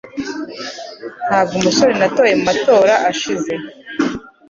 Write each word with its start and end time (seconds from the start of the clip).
Ntabwo 1.27 1.57
natoye 1.99 2.33
mu 2.37 2.43
matora 2.49 2.93
ashize 3.11 3.53